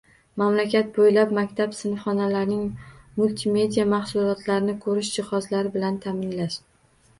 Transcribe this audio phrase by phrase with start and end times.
[0.41, 2.57] Mamlakat bo‘ylab maktab sinfxonalarini
[3.21, 6.61] multimedia mahsulotlarini ko‘rish jihozlari bilan ta’minlash.